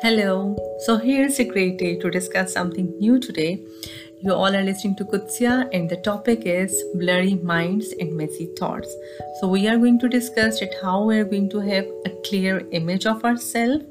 Hello. 0.00 0.56
So 0.86 0.96
here's 0.96 1.40
a 1.40 1.44
great 1.44 1.76
day 1.76 1.98
to 1.98 2.08
discuss 2.08 2.52
something 2.52 2.96
new 3.00 3.18
today. 3.18 3.60
You 4.20 4.32
all 4.32 4.54
are 4.54 4.62
listening 4.62 4.94
to 4.94 5.04
Kutsia, 5.04 5.68
and 5.72 5.90
the 5.90 5.96
topic 5.96 6.42
is 6.44 6.84
blurry 6.94 7.34
minds 7.34 7.92
and 7.98 8.16
messy 8.16 8.48
thoughts. 8.56 8.94
So 9.40 9.48
we 9.48 9.66
are 9.66 9.76
going 9.76 9.98
to 9.98 10.08
discuss 10.08 10.60
that 10.60 10.76
how 10.80 11.02
we 11.02 11.18
are 11.18 11.24
going 11.24 11.50
to 11.50 11.58
have 11.58 11.84
a 12.06 12.10
clear 12.24 12.64
image 12.70 13.06
of 13.06 13.24
ourselves, 13.24 13.82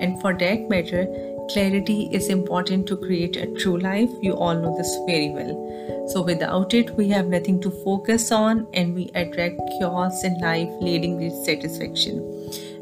and 0.00 0.20
for 0.20 0.32
that 0.34 0.68
matter, 0.68 1.06
clarity 1.50 2.08
is 2.12 2.28
important 2.28 2.86
to 2.86 2.96
create 2.96 3.36
a 3.36 3.52
true 3.54 3.78
life. 3.78 4.10
You 4.22 4.34
all 4.34 4.54
know 4.54 4.76
this 4.76 4.96
very 5.06 5.30
well. 5.30 6.06
So 6.06 6.22
without 6.22 6.72
it, 6.72 6.94
we 6.94 7.08
have 7.08 7.26
nothing 7.26 7.60
to 7.62 7.72
focus 7.82 8.30
on, 8.30 8.68
and 8.74 8.94
we 8.94 9.10
attract 9.16 9.60
chaos 9.80 10.22
in 10.22 10.38
life, 10.38 10.70
leading 10.80 11.18
to 11.18 11.30
dissatisfaction. 11.30 12.37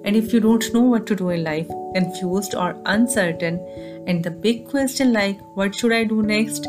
And 0.07 0.15
if 0.15 0.33
you 0.33 0.39
don't 0.39 0.73
know 0.73 0.83
what 0.83 1.07
to 1.09 1.17
do 1.17 1.31
in 1.31 1.43
life, 1.43 1.69
confused 1.95 2.55
or 2.55 2.81
uncertain, 2.87 3.59
and 4.07 4.23
the 4.23 4.31
big 4.31 4.69
question 4.69 5.13
like, 5.13 5.37
what 5.55 5.75
should 5.75 5.93
I 5.93 6.05
do 6.05 6.23
next? 6.23 6.67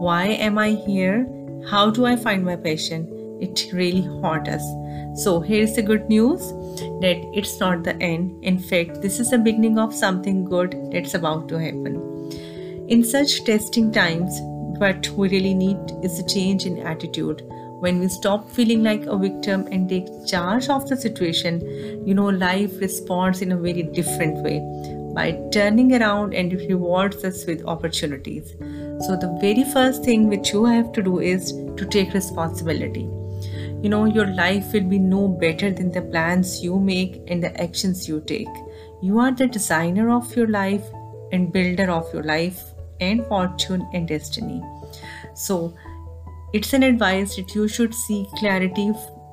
Why 0.00 0.26
am 0.26 0.58
I 0.58 0.72
here? 0.72 1.26
How 1.70 1.90
do 1.90 2.04
I 2.04 2.14
find 2.14 2.44
my 2.44 2.56
passion? 2.56 3.08
It 3.40 3.72
really 3.72 4.02
haunts 4.02 4.50
us. 4.50 5.22
So 5.22 5.40
here's 5.40 5.74
the 5.74 5.82
good 5.82 6.10
news 6.10 6.40
that 7.00 7.24
it's 7.32 7.58
not 7.58 7.84
the 7.84 7.96
end. 8.02 8.44
In 8.44 8.58
fact, 8.58 9.00
this 9.00 9.18
is 9.18 9.30
the 9.30 9.38
beginning 9.38 9.78
of 9.78 9.94
something 9.94 10.44
good 10.44 10.76
that's 10.92 11.14
about 11.14 11.48
to 11.48 11.58
happen. 11.58 12.30
In 12.88 13.02
such 13.02 13.44
testing 13.44 13.92
times, 13.92 14.38
what 14.78 15.08
we 15.10 15.30
really 15.30 15.54
need 15.54 15.78
is 16.02 16.18
a 16.18 16.26
change 16.26 16.66
in 16.66 16.78
attitude 16.80 17.42
when 17.84 18.00
we 18.00 18.08
stop 18.08 18.50
feeling 18.50 18.82
like 18.82 19.02
a 19.04 19.16
victim 19.22 19.66
and 19.70 19.90
take 19.90 20.06
charge 20.26 20.68
of 20.70 20.88
the 20.88 20.96
situation, 20.96 21.60
you 22.06 22.14
know, 22.14 22.30
life 22.30 22.80
responds 22.80 23.42
in 23.42 23.52
a 23.52 23.56
very 23.58 23.82
different 23.82 24.38
way 24.38 24.60
by 25.14 25.26
turning 25.52 25.94
around 25.94 26.32
and 26.32 26.54
it 26.54 26.66
rewards 26.70 27.22
us 27.24 27.44
with 27.44 27.66
opportunities. 27.66 28.54
So, 29.06 29.16
the 29.16 29.36
very 29.38 29.64
first 29.64 30.02
thing 30.02 30.28
which 30.30 30.52
you 30.54 30.64
have 30.64 30.92
to 30.92 31.02
do 31.02 31.18
is 31.18 31.52
to 31.76 31.84
take 31.84 32.14
responsibility. 32.14 33.06
You 33.82 33.90
know, 33.90 34.06
your 34.06 34.28
life 34.28 34.72
will 34.72 34.88
be 34.88 34.98
no 34.98 35.28
better 35.28 35.70
than 35.70 35.90
the 35.92 36.00
plans 36.00 36.62
you 36.64 36.80
make 36.80 37.20
and 37.28 37.42
the 37.42 37.52
actions 37.62 38.08
you 38.08 38.22
take. 38.26 38.54
You 39.02 39.18
are 39.18 39.32
the 39.32 39.46
designer 39.46 40.08
of 40.10 40.34
your 40.34 40.48
life 40.48 40.86
and 41.32 41.52
builder 41.52 41.90
of 41.90 42.10
your 42.14 42.22
life 42.22 42.62
and 43.00 43.26
fortune 43.26 43.86
and 43.92 44.08
destiny. 44.08 44.62
So, 45.34 45.74
it's 46.54 46.72
an 46.72 46.84
advice 46.84 47.34
that 47.34 47.52
you 47.52 47.66
should 47.66 47.92
seek 47.92 48.30
clarity. 48.38 48.92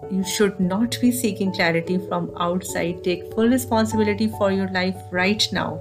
You 0.09 0.23
should 0.25 0.59
not 0.59 0.97
be 0.99 1.11
seeking 1.11 1.53
clarity 1.53 1.99
from 2.07 2.31
outside. 2.39 3.03
Take 3.03 3.31
full 3.35 3.47
responsibility 3.47 4.27
for 4.39 4.51
your 4.51 4.69
life 4.69 4.95
right 5.11 5.47
now. 5.51 5.79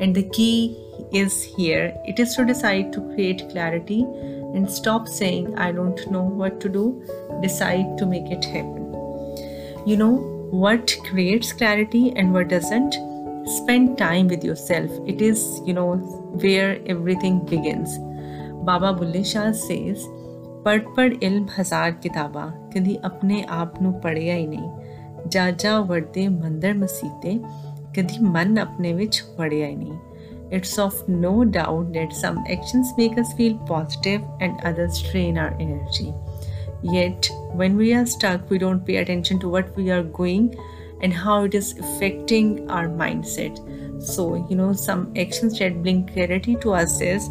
And 0.00 0.14
the 0.14 0.22
key 0.30 0.78
is 1.12 1.42
here 1.42 1.94
it 2.06 2.18
is 2.18 2.34
to 2.36 2.46
decide 2.46 2.90
to 2.94 3.02
create 3.14 3.50
clarity 3.50 4.04
and 4.54 4.70
stop 4.70 5.08
saying, 5.08 5.58
I 5.58 5.72
don't 5.72 6.10
know 6.10 6.22
what 6.22 6.58
to 6.62 6.70
do. 6.70 7.04
Decide 7.42 7.98
to 7.98 8.06
make 8.06 8.30
it 8.30 8.42
happen. 8.42 8.88
You 9.86 9.98
know 9.98 10.14
what 10.50 10.96
creates 11.04 11.52
clarity 11.52 12.14
and 12.16 12.32
what 12.32 12.48
doesn't? 12.48 12.94
Spend 13.58 13.98
time 13.98 14.26
with 14.26 14.42
yourself. 14.42 14.90
It 15.06 15.20
is, 15.20 15.60
you 15.66 15.74
know, 15.74 15.96
where 16.46 16.80
everything 16.86 17.44
begins. 17.44 17.98
Baba 18.64 18.94
Bulle 18.94 19.22
Shah 19.22 19.52
says, 19.52 20.08
ਪੜ 20.64 20.78
ਪੜ 20.96 21.12
ਇਲਮ 21.22 21.46
ਹਜ਼ਾਰ 21.58 21.90
ਕਿਤਾਬਾਂ 22.02 22.50
ਕਦੀ 22.74 22.98
ਆਪਣੇ 23.04 23.44
ਆਪ 23.50 23.80
ਨੂੰ 23.82 23.92
ਪੜਿਆ 24.00 24.34
ਹੀ 24.34 24.46
ਨਹੀਂ 24.46 25.28
ਜਾ 25.28 25.50
ਜਾ 25.50 25.80
ਵੜਦੇ 25.80 26.26
ਮੰਦਰ 26.28 26.74
ਮਸੀਤੇ 26.74 27.38
ਕਦੀ 27.96 28.18
ਮਨ 28.22 28.58
ਆਪਣੇ 28.58 28.92
ਵਿੱਚ 28.92 29.22
ਵੜਿਆ 29.38 29.66
ਹੀ 29.66 29.76
ਨਹੀਂ 29.76 29.98
it's 30.56 30.72
of 30.84 30.96
no 31.08 31.28
doubt 31.52 31.92
that 31.92 32.10
some 32.16 32.40
actions 32.54 32.88
make 32.96 33.14
us 33.20 33.30
feel 33.36 33.54
positive 33.68 34.24
and 34.46 34.66
others 34.70 34.98
drain 35.04 35.38
our 35.44 35.54
energy. 35.66 36.08
Yet, 36.94 37.30
when 37.60 37.78
we 37.82 37.94
are 37.94 38.04
stuck, 38.04 38.50
we 38.50 38.58
don't 38.58 38.84
pay 38.88 38.96
attention 38.96 39.40
to 39.44 39.52
what 39.54 39.74
we 39.76 39.90
are 39.90 40.02
going 40.18 40.50
and 41.00 41.12
how 41.12 41.44
it 41.44 41.54
is 41.54 41.70
affecting 41.78 42.70
our 42.70 42.88
mindset. 43.02 43.62
So, 44.10 44.26
you 44.50 44.56
know, 44.56 44.72
some 44.74 45.06
actions 45.16 45.58
that 45.60 45.82
bring 45.82 46.06
clarity 46.06 46.56
to 46.66 46.74
us 46.74 47.00
is 47.00 47.30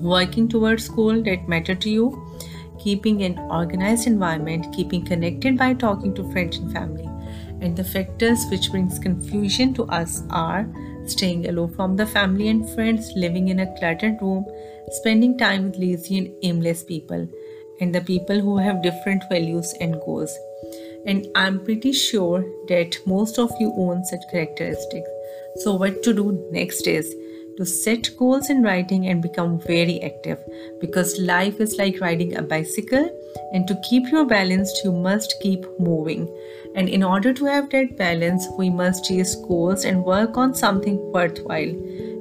working 0.00 0.48
towards 0.48 0.88
goals 0.88 1.24
that 1.24 1.48
matter 1.48 1.74
to 1.74 1.90
you, 1.90 2.38
keeping 2.78 3.22
an 3.22 3.38
organized 3.38 4.06
environment, 4.06 4.74
keeping 4.74 5.04
connected 5.04 5.58
by 5.58 5.74
talking 5.74 6.14
to 6.14 6.30
friends 6.32 6.58
and 6.58 6.72
family. 6.72 7.08
And 7.60 7.76
the 7.76 7.84
factors 7.84 8.44
which 8.50 8.70
brings 8.70 8.98
confusion 8.98 9.74
to 9.74 9.84
us 9.84 10.22
are 10.30 10.66
staying 11.06 11.48
alone 11.48 11.74
from 11.74 11.96
the 11.96 12.06
family 12.06 12.48
and 12.48 12.68
friends, 12.70 13.12
living 13.16 13.48
in 13.48 13.60
a 13.60 13.78
cluttered 13.78 14.16
room, 14.20 14.44
spending 14.90 15.36
time 15.36 15.64
with 15.64 15.76
lazy 15.76 16.18
and 16.18 16.34
aimless 16.42 16.82
people, 16.82 17.28
and 17.80 17.94
the 17.94 18.00
people 18.00 18.40
who 18.40 18.56
have 18.58 18.82
different 18.82 19.22
values 19.30 19.74
and 19.80 20.00
goals. 20.06 20.36
And 21.06 21.26
I'm 21.34 21.64
pretty 21.64 21.92
sure 21.92 22.44
that 22.68 22.98
most 23.06 23.38
of 23.38 23.50
you 23.58 23.72
own 23.76 24.04
such 24.04 24.20
characteristics. 24.30 25.08
So, 25.56 25.74
what 25.74 26.02
to 26.02 26.12
do 26.12 26.48
next 26.52 26.86
is 26.86 27.14
to 27.60 27.66
set 27.66 28.08
goals 28.16 28.48
in 28.48 28.62
writing 28.62 29.08
and 29.08 29.20
become 29.20 29.58
very 29.60 30.02
active. 30.02 30.38
Because 30.80 31.18
life 31.20 31.60
is 31.60 31.76
like 31.76 32.00
riding 32.00 32.36
a 32.36 32.42
bicycle 32.42 33.10
and 33.52 33.68
to 33.68 33.78
keep 33.86 34.10
your 34.10 34.24
balance 34.24 34.72
you 34.82 34.90
must 34.90 35.34
keep 35.42 35.66
moving. 35.78 36.26
And 36.74 36.88
in 36.88 37.02
order 37.02 37.34
to 37.34 37.44
have 37.44 37.68
that 37.70 37.98
balance 37.98 38.46
we 38.56 38.70
must 38.70 39.04
chase 39.04 39.34
goals 39.34 39.84
and 39.84 40.02
work 40.04 40.38
on 40.38 40.54
something 40.54 40.96
worthwhile. 41.12 41.74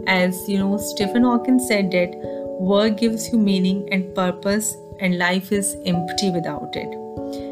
As 0.08 0.38
you 0.50 0.58
know 0.58 0.78
stephen 0.78 1.24
hawking 1.24 1.60
said 1.60 1.90
that 1.92 2.20
work 2.74 2.98
gives 2.98 3.30
you 3.32 3.40
meaning 3.40 3.88
and 3.94 4.14
purpose 4.14 4.76
and 5.00 5.18
life 5.18 5.54
is 5.54 5.74
empty 5.86 6.32
without 6.32 6.76
it. 6.76 6.94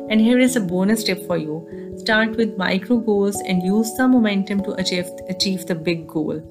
And 0.10 0.20
here 0.20 0.40
is 0.40 0.58
a 0.58 0.60
bonus 0.60 1.06
tip 1.06 1.26
for 1.26 1.38
you. 1.38 1.96
Start 2.00 2.36
with 2.36 2.58
micro 2.58 2.98
goals 2.98 3.42
and 3.48 3.64
use 3.64 3.94
the 3.96 4.08
momentum 4.10 4.62
to 4.64 4.72
achieve, 4.74 5.10
achieve 5.30 5.66
the 5.66 5.76
big 5.76 6.06
goal 6.08 6.44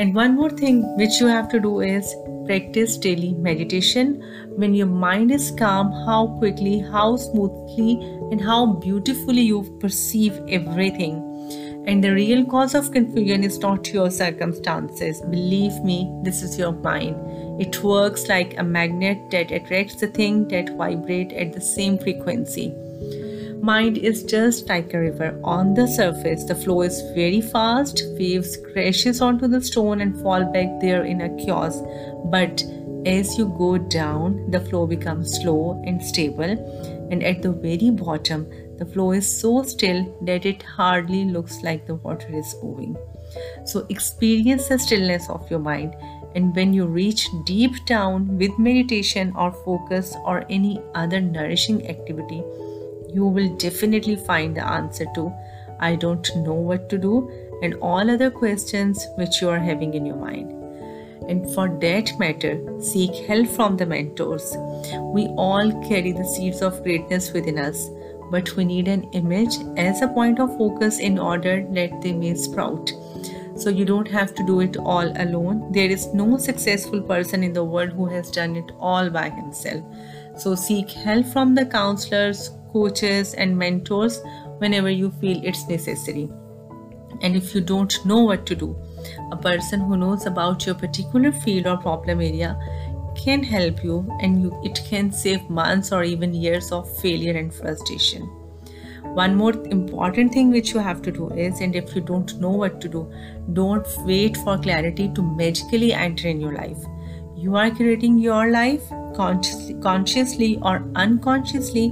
and 0.00 0.14
one 0.14 0.34
more 0.34 0.48
thing 0.48 0.76
which 0.96 1.20
you 1.20 1.26
have 1.26 1.46
to 1.50 1.60
do 1.60 1.80
is 1.80 2.14
practice 2.46 2.96
daily 2.96 3.34
meditation. 3.34 4.14
When 4.56 4.72
your 4.72 4.86
mind 4.86 5.30
is 5.30 5.50
calm, 5.50 5.92
how 6.06 6.38
quickly, 6.38 6.78
how 6.78 7.16
smoothly, 7.16 8.00
and 8.32 8.40
how 8.40 8.64
beautifully 8.64 9.42
you 9.42 9.76
perceive 9.78 10.40
everything. 10.48 11.26
And 11.86 12.02
the 12.02 12.14
real 12.14 12.46
cause 12.46 12.74
of 12.74 12.92
confusion 12.92 13.44
is 13.44 13.58
not 13.58 13.92
your 13.92 14.10
circumstances. 14.10 15.20
Believe 15.20 15.78
me, 15.82 16.10
this 16.22 16.42
is 16.42 16.58
your 16.58 16.72
mind. 16.72 17.60
It 17.60 17.82
works 17.84 18.26
like 18.26 18.56
a 18.56 18.64
magnet 18.64 19.18
that 19.32 19.50
attracts 19.50 19.96
the 19.96 20.06
thing 20.06 20.48
that 20.48 20.78
vibrate 20.78 21.34
at 21.34 21.52
the 21.52 21.60
same 21.60 21.98
frequency. 21.98 22.74
Mind 23.62 23.98
is 23.98 24.22
just 24.22 24.68
like 24.70 24.94
a 24.94 25.00
river. 25.00 25.38
On 25.44 25.74
the 25.74 25.86
surface, 25.86 26.44
the 26.44 26.54
flow 26.54 26.80
is 26.80 27.02
very 27.14 27.42
fast, 27.42 28.02
waves 28.18 28.56
crashes 28.56 29.20
onto 29.20 29.48
the 29.48 29.60
stone 29.60 30.00
and 30.00 30.18
fall 30.22 30.44
back 30.44 30.80
there 30.80 31.04
in 31.04 31.20
a 31.20 31.36
chaos. 31.36 31.82
But 32.24 32.64
as 33.04 33.36
you 33.36 33.54
go 33.58 33.76
down, 33.76 34.50
the 34.50 34.60
flow 34.60 34.86
becomes 34.86 35.38
slow 35.42 35.82
and 35.86 36.02
stable, 36.02 36.56
and 37.10 37.22
at 37.22 37.42
the 37.42 37.52
very 37.52 37.90
bottom, 37.90 38.48
the 38.78 38.86
flow 38.86 39.12
is 39.12 39.28
so 39.40 39.62
still 39.62 40.18
that 40.22 40.46
it 40.46 40.62
hardly 40.62 41.26
looks 41.26 41.62
like 41.62 41.86
the 41.86 41.96
water 41.96 42.28
is 42.34 42.56
moving. 42.62 42.96
So, 43.66 43.86
experience 43.90 44.68
the 44.68 44.78
stillness 44.78 45.28
of 45.28 45.50
your 45.50 45.60
mind, 45.60 45.94
and 46.34 46.56
when 46.56 46.72
you 46.72 46.86
reach 46.86 47.28
deep 47.44 47.72
down 47.84 48.38
with 48.38 48.58
meditation 48.58 49.34
or 49.36 49.52
focus 49.52 50.16
or 50.24 50.44
any 50.48 50.80
other 50.94 51.20
nourishing 51.20 51.86
activity, 51.88 52.42
you 53.12 53.26
will 53.26 53.54
definitely 53.56 54.16
find 54.16 54.56
the 54.56 54.66
answer 54.66 55.06
to 55.14 55.32
I 55.78 55.96
don't 55.96 56.28
know 56.36 56.54
what 56.54 56.88
to 56.90 56.98
do 56.98 57.30
and 57.62 57.74
all 57.80 58.10
other 58.10 58.30
questions 58.30 59.06
which 59.16 59.40
you 59.40 59.48
are 59.48 59.58
having 59.58 59.94
in 59.94 60.06
your 60.06 60.16
mind. 60.16 60.52
And 61.28 61.48
for 61.54 61.68
that 61.80 62.18
matter, 62.18 62.60
seek 62.80 63.14
help 63.26 63.48
from 63.48 63.76
the 63.76 63.86
mentors. 63.86 64.54
We 65.14 65.26
all 65.36 65.70
carry 65.88 66.12
the 66.12 66.24
seeds 66.24 66.60
of 66.60 66.82
greatness 66.82 67.32
within 67.32 67.58
us, 67.58 67.88
but 68.30 68.56
we 68.56 68.64
need 68.64 68.88
an 68.88 69.04
image 69.12 69.56
as 69.76 70.02
a 70.02 70.08
point 70.08 70.40
of 70.40 70.56
focus 70.56 70.98
in 70.98 71.18
order 71.18 71.66
that 71.72 72.02
they 72.02 72.12
may 72.12 72.34
sprout. 72.34 72.90
So 73.56 73.68
you 73.68 73.84
don't 73.84 74.08
have 74.08 74.34
to 74.36 74.46
do 74.46 74.60
it 74.60 74.76
all 74.78 75.12
alone. 75.22 75.70
There 75.72 75.90
is 75.90 76.12
no 76.14 76.38
successful 76.38 77.02
person 77.02 77.44
in 77.44 77.52
the 77.52 77.64
world 77.64 77.90
who 77.90 78.06
has 78.06 78.30
done 78.30 78.56
it 78.56 78.72
all 78.80 79.10
by 79.10 79.28
himself. 79.28 79.84
So 80.36 80.54
seek 80.54 80.90
help 80.90 81.26
from 81.26 81.54
the 81.54 81.66
counselors, 81.66 82.50
coaches, 82.72 83.34
and 83.34 83.56
mentors 83.56 84.20
whenever 84.58 84.90
you 84.90 85.10
feel 85.20 85.44
it's 85.44 85.68
necessary. 85.68 86.30
And 87.22 87.36
if 87.36 87.54
you 87.54 87.60
don't 87.60 88.04
know 88.06 88.20
what 88.24 88.46
to 88.46 88.54
do, 88.54 88.76
a 89.30 89.36
person 89.36 89.80
who 89.80 89.96
knows 89.96 90.26
about 90.26 90.66
your 90.66 90.74
particular 90.74 91.32
field 91.32 91.66
or 91.66 91.76
problem 91.76 92.20
area 92.20 92.58
can 93.14 93.42
help 93.42 93.82
you 93.84 94.06
and 94.20 94.42
you, 94.42 94.60
it 94.64 94.80
can 94.88 95.12
save 95.12 95.48
months 95.50 95.92
or 95.92 96.04
even 96.04 96.32
years 96.32 96.72
of 96.72 96.88
failure 96.98 97.36
and 97.36 97.52
frustration. 97.52 98.28
one 99.18 99.34
more 99.34 99.52
important 99.74 100.32
thing 100.32 100.50
which 100.50 100.72
you 100.72 100.78
have 100.78 101.02
to 101.02 101.10
do 101.10 101.28
is 101.30 101.60
and 101.60 101.74
if 101.74 101.94
you 101.94 102.00
don't 102.00 102.34
know 102.40 102.50
what 102.50 102.80
to 102.80 102.88
do 102.88 103.00
don't 103.52 103.88
wait 104.10 104.36
for 104.44 104.56
clarity 104.58 105.08
to 105.14 105.22
magically 105.22 105.92
enter 105.92 106.28
in 106.28 106.40
your 106.40 106.52
life 106.52 106.84
you 107.40 107.56
are 107.56 107.70
creating 107.70 108.18
your 108.18 108.50
life 108.50 108.82
consciously, 109.16 109.74
consciously 109.82 110.58
or 110.60 110.84
unconsciously 110.94 111.90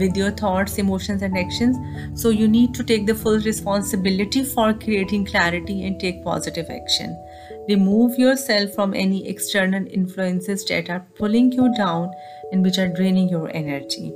with 0.00 0.16
your 0.16 0.32
thoughts 0.32 0.78
emotions 0.78 1.22
and 1.22 1.38
actions. 1.38 1.76
So 2.20 2.30
you 2.30 2.48
need 2.48 2.74
to 2.74 2.82
take 2.82 3.06
the 3.06 3.14
full 3.14 3.38
responsibility 3.38 4.42
for 4.42 4.72
creating 4.74 5.26
clarity 5.26 5.86
and 5.86 6.00
take 6.00 6.24
positive 6.24 6.68
action. 6.68 7.16
Remove 7.68 8.18
yourself 8.18 8.74
from 8.74 8.94
any 8.94 9.28
external 9.28 9.86
influences 9.86 10.64
that 10.66 10.90
are 10.90 11.06
pulling 11.16 11.52
you 11.52 11.72
down 11.76 12.10
and 12.50 12.64
which 12.64 12.78
are 12.78 12.88
draining 12.88 13.28
your 13.28 13.48
energy. 13.54 14.12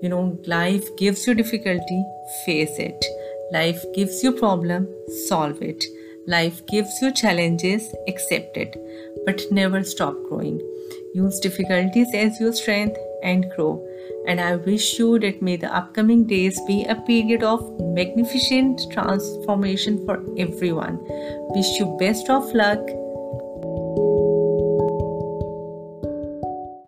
You 0.00 0.10
know 0.10 0.38
life 0.46 0.84
gives 0.96 1.26
you 1.26 1.34
difficulty 1.34 2.04
face 2.46 2.78
it. 2.78 3.04
Life 3.52 3.84
gives 3.94 4.22
you 4.22 4.32
problem 4.32 4.88
solve 5.26 5.60
it. 5.60 5.82
Life 6.26 6.66
gives 6.68 7.02
you 7.02 7.12
challenges 7.12 7.94
accept 8.08 8.56
it 8.56 8.76
but 9.24 9.42
never 9.50 9.82
stop 9.84 10.16
growing. 10.28 10.60
Use 11.14 11.38
difficulties 11.40 12.08
as 12.14 12.40
your 12.40 12.52
strength 12.52 12.98
and 13.22 13.50
grow. 13.54 13.86
And 14.26 14.40
i 14.40 14.56
wish 14.56 14.98
you 14.98 15.18
that 15.18 15.42
may 15.42 15.56
the 15.56 15.74
upcoming 15.74 16.24
days 16.24 16.60
be 16.66 16.84
a 16.84 16.96
period 17.06 17.42
of 17.42 17.62
magnificent 17.80 18.80
transformation 18.90 20.04
for 20.06 20.22
everyone. 20.38 20.98
Wish 21.54 21.78
you 21.78 21.96
best 22.00 22.30
of 22.30 22.52
luck 22.54 22.80